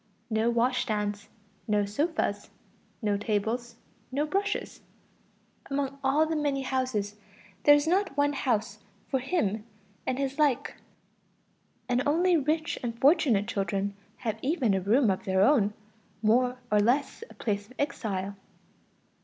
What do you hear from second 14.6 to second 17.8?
a room of their own, more or less a place of